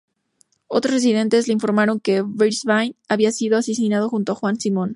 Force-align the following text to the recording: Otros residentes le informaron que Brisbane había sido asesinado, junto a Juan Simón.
Otros 0.65 0.95
residentes 0.95 1.45
le 1.47 1.53
informaron 1.53 1.99
que 1.99 2.21
Brisbane 2.23 2.95
había 3.07 3.31
sido 3.31 3.55
asesinado, 3.59 4.09
junto 4.09 4.31
a 4.31 4.35
Juan 4.35 4.59
Simón. 4.59 4.89